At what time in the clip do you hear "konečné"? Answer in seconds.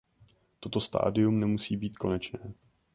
1.97-2.53